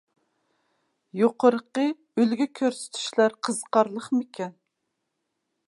يۇقىرىقى 1.19 1.83
ئۈلگە 2.21 2.47
كۆرسىتىشلەر 2.61 3.37
قىزىقارلىقمىكەن؟ 3.49 4.57